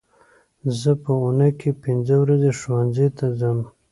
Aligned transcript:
زه 0.79 0.91
په 1.03 1.11
اونۍ 1.21 1.51
کې 1.59 1.69
پینځه 1.83 2.15
ورځې 2.21 2.51
ښوونځي 2.59 3.07
ته 3.17 3.25
ځم 3.39 3.59